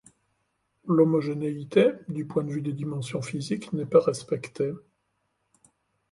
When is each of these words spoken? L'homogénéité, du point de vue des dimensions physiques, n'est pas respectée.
L'homogénéité, 0.87 1.91
du 2.07 2.25
point 2.25 2.43
de 2.43 2.49
vue 2.51 2.63
des 2.63 2.73
dimensions 2.73 3.21
physiques, 3.21 3.71
n'est 3.71 3.85
pas 3.85 3.99
respectée. 3.99 4.73